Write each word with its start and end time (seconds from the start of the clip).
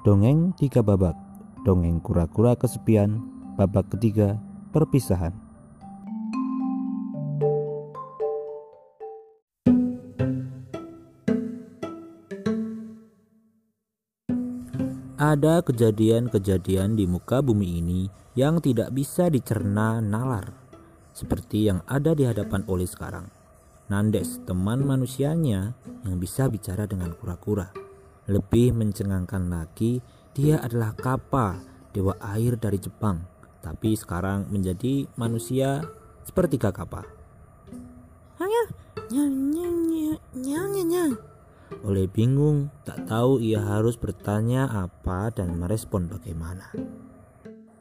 Dongeng 0.00 0.56
tiga 0.56 0.80
babak. 0.80 1.12
Dongeng 1.60 2.00
kura-kura 2.00 2.56
kesepian 2.56 3.20
Babak 3.60 3.92
ketiga 3.92 4.40
Perpisahan. 4.72 5.36
Ada 15.20 15.60
kejadian-kejadian 15.60 16.96
di 16.96 17.04
muka 17.04 17.44
bumi 17.44 17.84
ini 17.84 18.08
yang 18.32 18.56
tidak 18.64 18.96
bisa 18.96 19.28
dicerna 19.28 20.00
nalar 20.00 20.48
Seperti 21.12 21.68
yang 21.68 21.84
ada 21.84 22.16
di 22.16 22.24
hadapan 22.24 22.64
Oli 22.72 22.88
sekarang. 22.88 23.28
Nandes, 23.92 24.40
teman 24.48 24.80
manusianya 24.80 25.76
yang 26.08 26.16
bisa 26.16 26.48
bicara 26.48 26.88
dengan 26.88 27.12
kura-kura 27.12 27.89
lebih 28.30 28.70
mencengangkan 28.70 29.50
lagi, 29.50 29.98
dia 30.30 30.62
adalah 30.62 30.94
Kappa, 30.94 31.58
dewa 31.90 32.14
air 32.22 32.54
dari 32.54 32.78
Jepang, 32.78 33.26
tapi 33.58 33.98
sekarang 33.98 34.46
menjadi 34.46 35.10
manusia 35.18 35.82
seperti 36.22 36.62
Kappa. 36.62 37.02
Oleh 41.82 42.06
bingung, 42.06 42.70
tak 42.86 43.10
tahu 43.10 43.42
ia 43.42 43.58
harus 43.58 43.98
bertanya 43.98 44.70
apa 44.70 45.34
dan 45.34 45.58
merespon 45.58 46.06
bagaimana. 46.06 46.70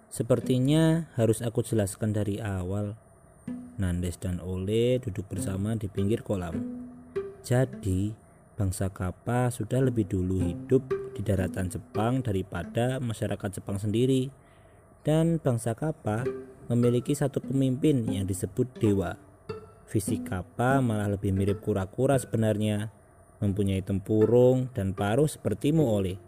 Sepertinya 0.10 1.14
harus 1.14 1.46
aku 1.46 1.62
jelaskan 1.62 2.18
dari 2.18 2.42
awal. 2.42 2.98
Nandes 3.80 4.20
dan 4.20 4.42
Ole 4.42 5.00
duduk 5.00 5.30
bersama 5.30 5.78
di 5.78 5.88
pinggir 5.88 6.26
kolam. 6.26 6.58
Jadi, 7.46 8.29
bangsa 8.60 8.92
Kappa 8.92 9.48
sudah 9.48 9.80
lebih 9.80 10.04
dulu 10.12 10.44
hidup 10.44 10.84
di 11.16 11.24
daratan 11.24 11.72
Jepang 11.72 12.20
daripada 12.20 13.00
masyarakat 13.00 13.64
Jepang 13.64 13.80
sendiri. 13.80 14.28
Dan 15.00 15.40
bangsa 15.40 15.72
Kappa 15.80 16.28
memiliki 16.68 17.16
satu 17.16 17.40
pemimpin 17.40 18.04
yang 18.12 18.28
disebut 18.28 18.68
dewa. 18.84 19.16
Fisik 19.88 20.28
Kappa 20.28 20.84
malah 20.84 21.08
lebih 21.08 21.32
mirip 21.32 21.64
kura-kura 21.64 22.20
sebenarnya, 22.20 22.92
mempunyai 23.40 23.80
tempurung 23.80 24.68
dan 24.76 24.92
paruh 24.92 25.26
sepertimu 25.26 25.88
oleh. 25.88 26.20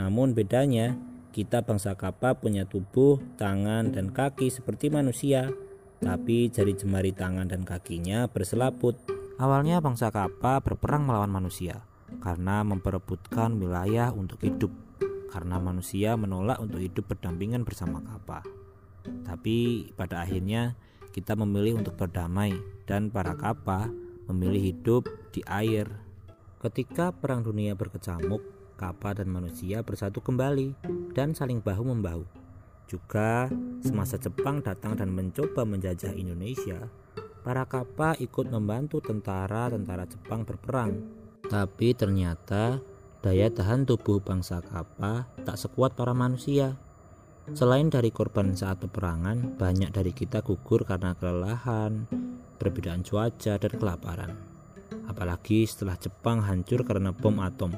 Namun 0.00 0.32
bedanya, 0.32 0.96
kita 1.36 1.62
bangsa 1.62 1.92
Kappa 2.00 2.32
punya 2.32 2.64
tubuh, 2.64 3.20
tangan, 3.36 3.92
dan 3.92 4.08
kaki 4.08 4.48
seperti 4.48 4.88
manusia, 4.88 5.52
tapi 6.00 6.48
jari 6.48 6.72
jemari 6.72 7.12
tangan 7.12 7.46
dan 7.46 7.62
kakinya 7.62 8.26
berselaput 8.26 9.17
Awalnya 9.38 9.78
bangsa 9.78 10.10
Kappa 10.10 10.58
berperang 10.58 11.06
melawan 11.06 11.30
manusia 11.30 11.86
karena 12.18 12.66
memperebutkan 12.66 13.54
wilayah 13.54 14.10
untuk 14.10 14.42
hidup. 14.42 14.74
Karena 15.30 15.62
manusia 15.62 16.18
menolak 16.18 16.58
untuk 16.58 16.82
hidup 16.82 17.06
berdampingan 17.06 17.62
bersama 17.62 18.02
Kappa. 18.02 18.42
Tapi 19.22 19.88
pada 19.94 20.26
akhirnya 20.26 20.74
kita 21.14 21.38
memilih 21.38 21.78
untuk 21.78 21.94
berdamai 21.94 22.58
dan 22.90 23.14
para 23.14 23.38
Kappa 23.38 23.86
memilih 24.26 24.74
hidup 24.74 25.06
di 25.30 25.46
air. 25.46 25.86
Ketika 26.58 27.14
perang 27.14 27.46
dunia 27.46 27.78
berkecamuk, 27.78 28.42
Kappa 28.74 29.14
dan 29.14 29.30
manusia 29.30 29.86
bersatu 29.86 30.18
kembali 30.18 30.74
dan 31.14 31.38
saling 31.38 31.62
bahu-membahu. 31.62 32.26
Juga 32.90 33.46
semasa 33.86 34.18
Jepang 34.18 34.66
datang 34.66 34.98
dan 34.98 35.14
mencoba 35.14 35.62
menjajah 35.62 36.10
Indonesia, 36.10 36.90
para 37.48 37.64
kappa 37.64 38.12
ikut 38.20 38.52
membantu 38.52 39.00
tentara-tentara 39.00 40.04
Jepang 40.04 40.44
berperang. 40.44 41.00
Tapi 41.48 41.96
ternyata 41.96 42.76
daya 43.24 43.48
tahan 43.48 43.88
tubuh 43.88 44.20
bangsa 44.20 44.60
kappa 44.60 45.24
tak 45.48 45.56
sekuat 45.56 45.96
para 45.96 46.12
manusia. 46.12 46.76
Selain 47.56 47.88
dari 47.88 48.12
korban 48.12 48.52
saat 48.52 48.84
peperangan, 48.84 49.56
banyak 49.56 49.88
dari 49.88 50.12
kita 50.12 50.44
gugur 50.44 50.84
karena 50.84 51.16
kelelahan, 51.16 52.04
perbedaan 52.60 53.00
cuaca, 53.00 53.56
dan 53.56 53.72
kelaparan. 53.80 54.36
Apalagi 55.08 55.64
setelah 55.64 55.96
Jepang 55.96 56.44
hancur 56.44 56.84
karena 56.84 57.16
bom 57.16 57.40
atom, 57.40 57.72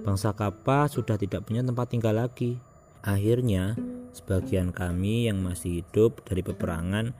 bangsa 0.00 0.32
kappa 0.32 0.88
sudah 0.88 1.20
tidak 1.20 1.44
punya 1.44 1.60
tempat 1.60 1.92
tinggal 1.92 2.16
lagi. 2.16 2.56
Akhirnya, 3.04 3.76
sebagian 4.16 4.72
kami 4.72 5.28
yang 5.28 5.44
masih 5.44 5.84
hidup 5.84 6.24
dari 6.24 6.40
peperangan 6.40 7.12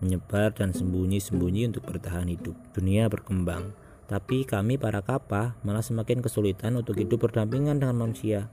menyebar 0.00 0.52
dan 0.52 0.72
sembunyi-sembunyi 0.76 1.72
untuk 1.72 1.88
bertahan 1.88 2.28
hidup. 2.28 2.56
Dunia 2.76 3.08
berkembang, 3.08 3.72
tapi 4.06 4.46
kami 4.46 4.78
para 4.78 5.02
kapal 5.02 5.58
malah 5.66 5.82
semakin 5.82 6.22
kesulitan 6.22 6.78
untuk 6.78 6.98
hidup 7.00 7.26
berdampingan 7.26 7.82
dengan 7.82 7.96
manusia. 7.98 8.46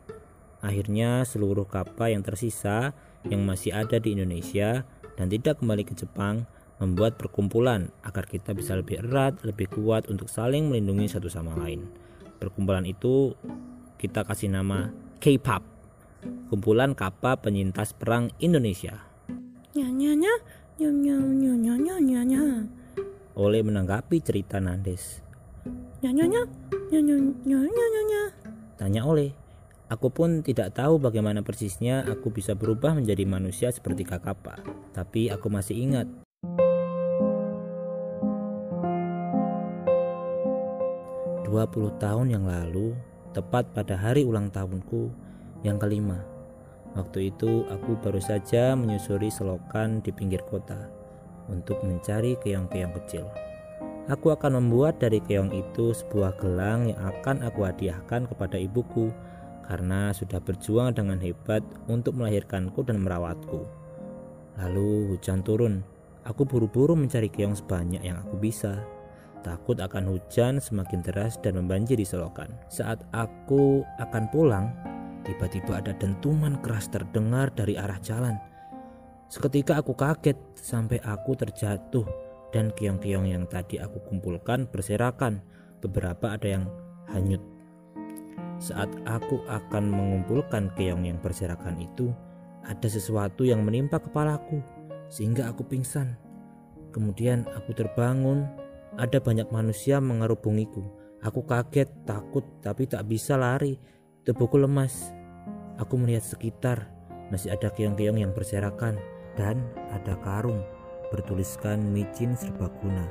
Akhirnya 0.64 1.28
seluruh 1.28 1.68
kapal 1.68 2.16
yang 2.16 2.24
tersisa 2.24 2.96
yang 3.28 3.44
masih 3.44 3.76
ada 3.76 4.00
di 4.00 4.16
Indonesia 4.16 4.88
dan 5.20 5.28
tidak 5.28 5.60
kembali 5.60 5.84
ke 5.84 5.94
Jepang 5.94 6.48
membuat 6.82 7.16
perkumpulan 7.20 7.94
agar 8.02 8.26
kita 8.26 8.52
bisa 8.52 8.76
lebih 8.76 9.04
erat, 9.04 9.38
lebih 9.46 9.70
kuat 9.72 10.10
untuk 10.10 10.28
saling 10.28 10.68
melindungi 10.68 11.12
satu 11.12 11.30
sama 11.30 11.54
lain. 11.56 11.86
Perkumpulan 12.42 12.84
itu 12.84 13.38
kita 14.02 14.28
kasih 14.28 14.52
nama 14.52 14.92
K-pop, 15.24 15.64
kumpulan 16.52 16.92
kapal 16.92 17.40
penyintas 17.40 17.96
perang 17.96 18.34
Indonesia. 18.44 19.00
Nyanyanya, 19.74 20.44
Nyonya, 20.74 21.18
Oleh 23.38 23.62
menanggapi 23.62 24.18
cerita 24.26 24.58
Nandes. 24.58 25.22
Nyonya, 26.02 26.50
Tanya 28.82 29.02
Oleh. 29.06 29.38
Aku 29.94 30.10
pun 30.10 30.42
tidak 30.42 30.74
tahu 30.74 30.98
bagaimana 30.98 31.46
persisnya 31.46 32.02
aku 32.10 32.34
bisa 32.34 32.58
berubah 32.58 32.98
menjadi 32.98 33.22
manusia 33.30 33.70
seperti 33.70 34.02
Kakapa. 34.02 34.58
Tapi 34.98 35.30
aku 35.30 35.54
masih 35.54 35.78
ingat. 35.78 36.10
Dua 41.46 41.70
puluh 41.70 41.94
tahun 42.02 42.34
yang 42.34 42.50
lalu, 42.50 42.98
tepat 43.38 43.70
pada 43.78 43.94
hari 43.94 44.26
ulang 44.26 44.50
tahunku 44.50 45.14
yang 45.62 45.78
kelima, 45.78 46.26
Waktu 46.94 47.34
itu 47.34 47.66
aku 47.74 47.98
baru 47.98 48.22
saja 48.22 48.78
menyusuri 48.78 49.34
selokan 49.34 50.06
di 50.06 50.14
pinggir 50.14 50.46
kota 50.46 50.90
untuk 51.50 51.82
mencari 51.82 52.38
keong-keong 52.38 52.94
kecil. 53.02 53.26
Aku 54.12 54.36
akan 54.36 54.60
membuat 54.60 55.00
dari 55.00 55.24
keong 55.24 55.56
itu 55.56 55.96
sebuah 55.96 56.36
gelang 56.36 56.92
yang 56.92 57.00
akan 57.02 57.40
aku 57.48 57.64
hadiahkan 57.64 58.28
kepada 58.28 58.60
ibuku 58.60 59.10
karena 59.64 60.12
sudah 60.12 60.44
berjuang 60.44 60.92
dengan 60.92 61.18
hebat 61.24 61.64
untuk 61.88 62.20
melahirkanku 62.20 62.84
dan 62.84 63.00
merawatku. 63.00 63.64
Lalu 64.60 65.16
hujan 65.16 65.42
turun. 65.42 65.82
Aku 66.28 66.44
buru-buru 66.44 66.96
mencari 66.96 67.28
keong 67.28 67.56
sebanyak 67.56 68.04
yang 68.04 68.20
aku 68.22 68.38
bisa. 68.38 68.84
Takut 69.44 69.76
akan 69.76 70.08
hujan 70.08 70.60
semakin 70.64 71.04
deras 71.04 71.36
dan 71.40 71.60
membanjiri 71.60 72.08
selokan. 72.08 72.48
Saat 72.72 73.04
aku 73.12 73.84
akan 74.00 74.32
pulang, 74.32 74.72
Tiba-tiba 75.24 75.80
ada 75.80 75.96
dentuman 75.96 76.60
keras 76.60 76.92
terdengar 76.92 77.48
dari 77.56 77.80
arah 77.80 78.00
jalan. 78.04 78.36
Seketika 79.32 79.80
aku 79.80 79.96
kaget 79.96 80.36
sampai 80.60 81.00
aku 81.00 81.34
terjatuh 81.40 82.04
dan 82.52 82.70
keong-keong 82.76 83.32
yang 83.32 83.48
tadi 83.48 83.80
aku 83.80 84.04
kumpulkan 84.04 84.68
berserakan. 84.68 85.40
Beberapa 85.80 86.36
ada 86.36 86.48
yang 86.48 86.64
hanyut. 87.12 87.42
Saat 88.60 88.92
aku 89.04 89.44
akan 89.48 89.92
mengumpulkan 89.92 90.72
keong 90.76 91.04
yang 91.04 91.20
berserakan 91.20 91.76
itu, 91.80 92.12
ada 92.64 92.88
sesuatu 92.88 93.44
yang 93.44 93.64
menimpa 93.64 94.00
kepalaku 94.00 94.64
sehingga 95.12 95.52
aku 95.52 95.68
pingsan. 95.68 96.16
Kemudian 96.96 97.44
aku 97.58 97.76
terbangun, 97.76 98.48
ada 98.96 99.20
banyak 99.20 99.50
manusia 99.50 100.00
mengerubungiku. 100.00 100.84
Aku 101.24 101.44
kaget, 101.44 101.90
takut, 102.08 102.44
tapi 102.60 102.88
tak 102.88 103.08
bisa 103.08 103.40
lari 103.40 103.80
Tubuhku 104.24 104.56
lemas. 104.56 105.12
Aku 105.84 106.00
melihat 106.00 106.24
sekitar, 106.24 106.88
masih 107.28 107.52
ada 107.52 107.68
keong-keong 107.68 108.24
yang 108.24 108.32
berserakan 108.32 108.96
dan 109.36 109.60
ada 109.92 110.16
karung 110.24 110.64
bertuliskan 111.12 111.92
micin 111.92 112.32
serbaguna. 112.32 113.04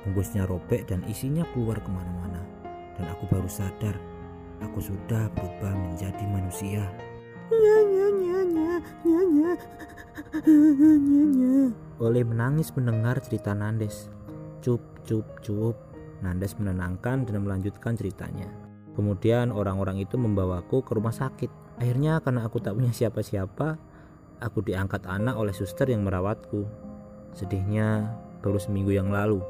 Bungkusnya 0.00 0.48
robek 0.48 0.88
dan 0.88 1.04
isinya 1.04 1.44
keluar 1.52 1.76
ke 1.84 1.92
mana-mana. 1.92 2.40
Dan 2.96 3.12
aku 3.12 3.28
baru 3.28 3.52
sadar, 3.52 3.92
aku 4.64 4.80
sudah 4.80 5.28
berubah 5.36 5.76
menjadi 5.76 6.24
manusia. 6.32 6.88
Oleh 12.00 12.24
menangis 12.24 12.72
mendengar 12.72 13.20
cerita 13.20 13.52
Nandes. 13.52 14.08
Cup, 14.64 14.80
cup, 15.04 15.28
cup. 15.44 15.76
Nandes 16.24 16.56
menenangkan 16.56 17.28
dan 17.28 17.44
melanjutkan 17.44 17.92
ceritanya. 17.92 18.69
Kemudian 19.00 19.48
orang-orang 19.48 20.04
itu 20.04 20.20
membawaku 20.20 20.84
ke 20.84 20.92
rumah 20.92 21.16
sakit. 21.16 21.48
Akhirnya 21.80 22.20
karena 22.20 22.44
aku 22.44 22.60
tak 22.60 22.76
punya 22.76 22.92
siapa-siapa, 22.92 23.80
aku 24.44 24.60
diangkat 24.60 25.08
anak 25.08 25.40
oleh 25.40 25.56
suster 25.56 25.88
yang 25.88 26.04
merawatku. 26.04 26.68
Sedihnya, 27.32 28.12
baru 28.44 28.60
seminggu 28.60 28.92
yang 28.92 29.08
lalu, 29.08 29.40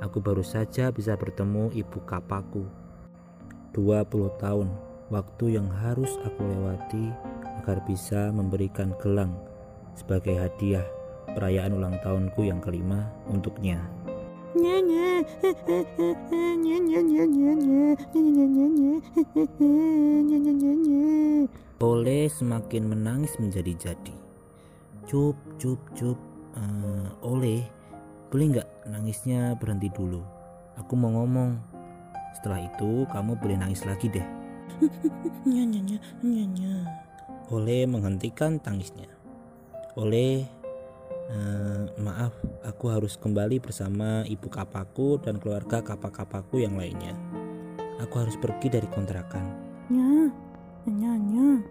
aku 0.00 0.16
baru 0.24 0.40
saja 0.40 0.88
bisa 0.88 1.12
bertemu 1.12 1.76
ibu 1.76 2.00
kapaku. 2.08 2.64
20 3.76 4.32
tahun 4.40 4.72
waktu 5.12 5.60
yang 5.60 5.68
harus 5.68 6.16
aku 6.24 6.40
lewati 6.40 7.12
agar 7.60 7.84
bisa 7.84 8.32
memberikan 8.32 8.96
gelang 8.96 9.36
sebagai 9.92 10.40
hadiah 10.40 10.88
perayaan 11.36 11.76
ulang 11.76 12.00
tahunku 12.00 12.48
yang 12.48 12.64
kelima 12.64 13.12
untuknya. 13.28 13.84
Oleh 21.84 22.24
semakin 22.32 22.82
menangis 22.88 23.36
menjadi-jadi. 23.36 24.16
Cup, 25.04 25.36
cup, 25.60 25.80
cup. 25.92 26.18
Eh, 26.56 27.08
Oleh, 27.20 27.68
boleh 28.32 28.46
nggak 28.56 28.88
nangisnya 28.88 29.60
berhenti 29.60 29.92
dulu? 29.92 30.24
Aku 30.80 30.96
mau 30.96 31.12
ngomong. 31.12 31.60
Setelah 32.40 32.64
itu 32.64 33.04
kamu 33.12 33.36
boleh 33.36 33.56
nangis 33.60 33.84
lagi 33.84 34.08
deh. 34.08 34.24
Oleh 37.52 37.84
menghentikan 37.84 38.56
tangisnya. 38.56 39.08
Oleh, 39.96 40.48
eh, 41.30 41.82
maaf, 41.98 42.34
aku 42.62 42.90
harus 42.90 43.18
kembali 43.18 43.58
bersama 43.62 44.22
ibu 44.26 44.46
kapaku 44.46 45.18
dan 45.22 45.38
keluarga 45.42 45.82
kapak-kapaku 45.82 46.62
yang 46.62 46.78
lainnya. 46.78 47.14
Aku 48.02 48.20
harus 48.20 48.36
pergi 48.36 48.68
dari 48.68 48.88
kontrakan. 48.92 49.44
Nya. 49.88 50.28
Nyanya. 50.86 51.64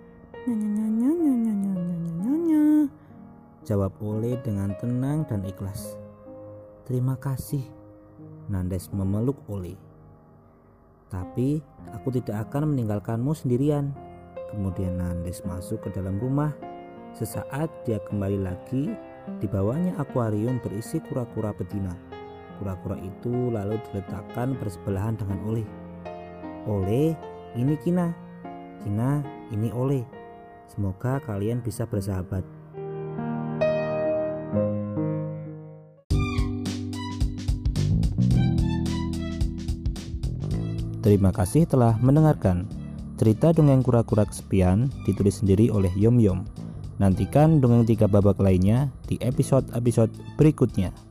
Nyanya 0.46 0.68
nyanya 0.70 1.10
nyanya 1.10 1.54
nyanya 1.56 2.12
nyanya. 2.22 2.64
Jawab 3.64 3.96
Oleh 4.02 4.38
dengan 4.42 4.74
tenang 4.78 5.24
dan 5.30 5.46
ikhlas. 5.46 5.96
Terima 6.86 7.18
kasih. 7.18 7.64
Nandes 8.50 8.94
memeluk 8.94 9.42
Oleh. 9.50 9.78
Tapi 11.10 11.64
aku 11.94 12.14
tidak 12.20 12.50
akan 12.50 12.76
meninggalkanmu 12.76 13.32
sendirian. 13.34 13.94
Kemudian 14.54 15.00
Nandes 15.00 15.42
masuk 15.46 15.86
ke 15.86 15.90
dalam 15.94 16.18
rumah. 16.18 16.54
Sesaat 17.16 17.72
dia 17.88 18.04
kembali 18.04 18.44
lagi, 18.44 18.92
dibawanya 19.40 19.96
akuarium 20.00 20.58
berisi 20.64 21.02
kura-kura 21.04 21.52
betina. 21.54 21.94
Kura-kura 22.58 22.96
itu 23.00 23.52
lalu 23.52 23.76
diletakkan 23.92 24.56
bersebelahan 24.56 25.20
dengan 25.20 25.40
Oleh. 25.44 25.68
Oleh, 26.66 27.14
ini 27.54 27.76
Kina. 27.84 28.16
Kina, 28.82 29.22
ini 29.52 29.70
Oleh. 29.76 30.08
Semoga 30.72 31.22
kalian 31.22 31.62
bisa 31.62 31.86
bersahabat. 31.86 32.42
Terima 41.06 41.30
kasih 41.30 41.70
telah 41.70 42.02
mendengarkan. 42.02 42.66
Cerita 43.22 43.54
dongeng 43.54 43.86
kura-kura 43.86 44.26
kesepian 44.26 44.90
ditulis 45.06 45.38
sendiri 45.38 45.70
oleh 45.70 45.94
Yom 45.94 46.18
Yom. 46.18 46.65
Nantikan 46.96 47.60
dongeng 47.60 47.84
tiga 47.84 48.08
babak 48.08 48.40
lainnya 48.40 48.88
di 49.06 49.20
episode-episode 49.20 50.16
berikutnya. 50.40 51.05